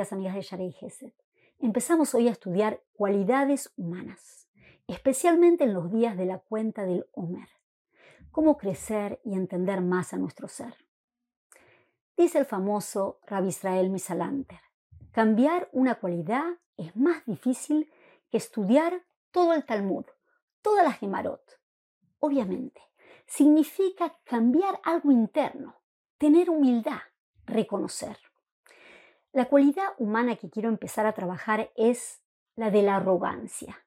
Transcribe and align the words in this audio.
amigas 0.00 0.34
de 0.34 0.42
Sharei 0.42 0.72
Gesed. 0.72 1.12
Empezamos 1.58 2.14
hoy 2.14 2.28
a 2.28 2.30
estudiar 2.30 2.82
cualidades 2.92 3.72
humanas, 3.76 4.48
especialmente 4.86 5.64
en 5.64 5.74
los 5.74 5.90
días 5.90 6.16
de 6.16 6.26
la 6.26 6.38
cuenta 6.38 6.84
del 6.84 7.06
Homer. 7.12 7.48
Cómo 8.30 8.56
crecer 8.56 9.20
y 9.24 9.34
entender 9.34 9.80
más 9.80 10.14
a 10.14 10.18
nuestro 10.18 10.46
ser. 10.46 10.74
Dice 12.16 12.38
el 12.38 12.46
famoso 12.46 13.18
Rabbi 13.26 13.48
Israel 13.48 13.90
Misalanter, 13.90 14.60
cambiar 15.10 15.68
una 15.72 15.96
cualidad 15.96 16.44
es 16.76 16.94
más 16.94 17.26
difícil 17.26 17.90
que 18.30 18.38
estudiar 18.38 19.02
todo 19.32 19.54
el 19.54 19.64
Talmud, 19.64 20.04
todas 20.62 20.84
las 20.84 20.98
Gemarot. 20.98 21.60
Obviamente, 22.20 22.80
significa 23.26 24.16
cambiar 24.24 24.80
algo 24.84 25.10
interno, 25.10 25.74
tener 26.18 26.50
humildad, 26.50 27.00
reconocer. 27.46 28.16
La 29.38 29.48
cualidad 29.48 29.94
humana 29.98 30.34
que 30.34 30.50
quiero 30.50 30.68
empezar 30.68 31.06
a 31.06 31.12
trabajar 31.12 31.70
es 31.76 32.24
la 32.56 32.72
de 32.72 32.82
la 32.82 32.96
arrogancia, 32.96 33.84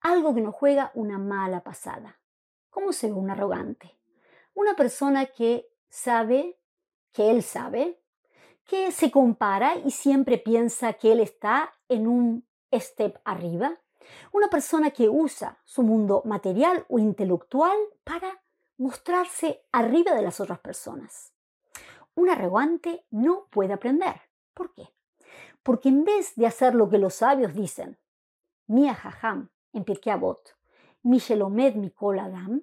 algo 0.00 0.34
que 0.34 0.40
nos 0.40 0.54
juega 0.54 0.92
una 0.94 1.18
mala 1.18 1.62
pasada. 1.62 2.18
¿Cómo 2.70 2.90
se 2.94 3.08
ve 3.08 3.12
un 3.12 3.28
arrogante? 3.28 3.98
Una 4.54 4.74
persona 4.74 5.26
que 5.26 5.68
sabe 5.90 6.58
que 7.12 7.30
él 7.30 7.42
sabe, 7.42 8.00
que 8.64 8.92
se 8.92 9.10
compara 9.10 9.76
y 9.76 9.90
siempre 9.90 10.38
piensa 10.38 10.94
que 10.94 11.12
él 11.12 11.20
está 11.20 11.74
en 11.90 12.08
un 12.08 12.48
step 12.72 13.20
arriba. 13.26 13.78
Una 14.32 14.48
persona 14.48 14.90
que 14.90 15.10
usa 15.10 15.60
su 15.66 15.82
mundo 15.82 16.22
material 16.24 16.86
o 16.88 16.98
intelectual 16.98 17.76
para 18.04 18.42
mostrarse 18.78 19.66
arriba 19.70 20.14
de 20.14 20.22
las 20.22 20.40
otras 20.40 20.60
personas. 20.60 21.34
Un 22.14 22.30
arrogante 22.30 23.04
no 23.10 23.48
puede 23.50 23.74
aprender. 23.74 24.18
¿Por 24.54 24.72
qué? 24.72 24.93
Porque 25.64 25.88
en 25.88 26.04
vez 26.04 26.36
de 26.36 26.46
hacer 26.46 26.74
lo 26.74 26.88
que 26.90 26.98
los 26.98 27.14
sabios 27.14 27.54
dicen, 27.54 27.98
Mia 28.66 28.94
Jajam 28.94 29.48
en 29.72 29.82
Pirkei 29.82 30.12
Avot, 30.12 30.56
Mishelomed 31.02 31.74
Mikol 31.74 32.18
Adam, 32.18 32.62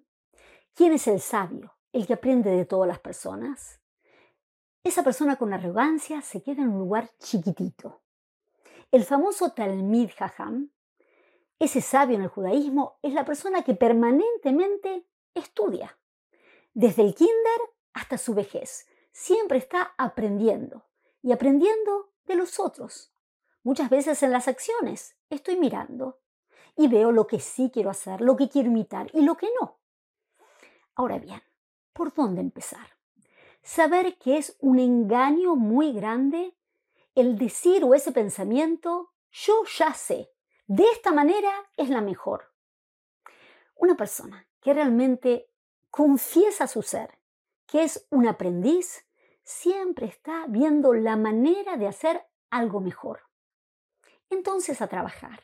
¿quién 0.76 0.94
es 0.94 1.08
el 1.08 1.20
sabio? 1.20 1.74
El 1.92 2.06
que 2.06 2.14
aprende 2.14 2.52
de 2.52 2.66
todas 2.66 2.88
las 2.88 3.00
personas. 3.00 3.82
Esa 4.84 5.04
persona 5.04 5.36
con 5.36 5.52
arrogancia 5.52 6.22
se 6.22 6.44
queda 6.44 6.62
en 6.62 6.70
un 6.70 6.78
lugar 6.78 7.10
chiquitito. 7.18 8.02
El 8.92 9.04
famoso 9.04 9.52
Talmid 9.52 10.12
Jajam, 10.16 10.70
ese 11.58 11.82
sabio 11.82 12.18
en 12.18 12.24
el 12.24 12.30
judaísmo, 12.30 13.00
es 13.02 13.14
la 13.14 13.26
persona 13.26 13.64
que 13.64 13.74
permanentemente 13.74 15.08
estudia, 15.34 15.98
desde 16.76 17.02
el 17.02 17.16
kinder 17.16 17.62
hasta 17.94 18.20
su 18.20 18.36
vejez. 18.36 18.86
Siempre 19.12 19.58
está 19.58 19.96
aprendiendo 19.98 20.86
y 21.24 21.32
aprendiendo 21.32 22.11
de 22.32 22.38
los 22.38 22.60
otros. 22.60 23.14
Muchas 23.64 23.90
veces 23.90 24.24
en 24.24 24.32
las 24.32 24.48
acciones 24.48 25.16
estoy 25.30 25.58
mirando 25.58 26.20
y 26.76 26.88
veo 26.88 27.12
lo 27.12 27.28
que 27.28 27.40
sí 27.40 27.70
quiero 27.72 27.90
hacer, 27.90 28.22
lo 28.22 28.36
que 28.36 28.50
quiero 28.50 28.70
imitar 28.70 29.10
y 29.14 29.22
lo 29.22 29.36
que 29.36 29.48
no. 29.60 29.80
Ahora 30.96 31.20
bien, 31.20 31.42
¿por 31.94 32.14
dónde 32.14 32.42
empezar? 32.42 32.96
Saber 33.62 34.18
que 34.18 34.38
es 34.38 34.56
un 34.60 34.80
engaño 34.80 35.56
muy 35.56 35.94
grande 35.94 36.56
el 37.14 37.38
decir 37.38 37.84
o 37.84 37.94
ese 37.94 38.12
pensamiento, 38.12 39.14
yo 39.32 39.64
ya 39.78 39.94
sé, 39.94 40.32
de 40.68 40.86
esta 40.86 41.12
manera 41.12 41.52
es 41.78 41.90
la 41.90 42.02
mejor. 42.02 42.52
Una 43.76 43.96
persona 43.96 44.48
que 44.62 44.74
realmente 44.74 45.50
confiesa 45.90 46.68
su 46.68 46.82
ser, 46.82 47.20
que 47.68 47.84
es 47.84 48.08
un 48.10 48.28
aprendiz, 48.28 49.06
siempre 49.52 50.08
está 50.08 50.46
viendo 50.48 50.94
la 50.94 51.18
manera 51.18 51.78
de 51.78 51.88
hacer 51.88 52.26
algo 52.50 52.80
mejor. 52.80 53.22
Entonces 54.30 54.82
a 54.82 54.88
trabajar. 54.88 55.42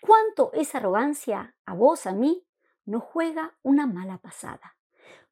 ¿Cuánto 0.00 0.52
esa 0.52 0.78
arrogancia 0.78 1.56
a 1.64 1.74
vos, 1.74 2.06
a 2.06 2.12
mí, 2.12 2.46
nos 2.84 3.02
juega 3.02 3.56
una 3.62 3.86
mala 3.86 4.18
pasada? 4.18 4.76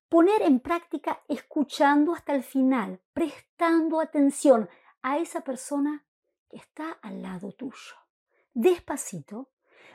Poner 0.08 0.42
en 0.42 0.60
práctica 0.60 1.22
escuchando 1.28 2.14
hasta 2.14 2.34
el 2.34 2.42
final, 2.42 3.00
prestando 3.12 4.00
atención 4.00 4.68
a 5.02 5.18
esa 5.18 5.42
persona 5.42 6.06
que 6.48 6.56
está 6.56 6.92
al 7.02 7.22
lado 7.22 7.52
tuyo. 7.52 7.94
Despacito, 8.54 9.50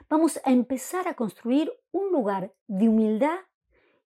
vamos 0.07 0.39
a 0.43 0.51
empezar 0.51 1.07
a 1.07 1.15
construir 1.15 1.71
un 1.91 2.11
lugar 2.11 2.53
de 2.67 2.89
humildad 2.89 3.39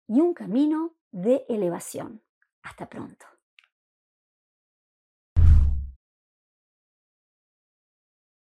y 0.06 0.20
un 0.20 0.34
camino 0.34 0.94
de 1.10 1.44
elevación. 1.48 2.22
Hasta 2.62 2.88
pronto. 2.88 3.26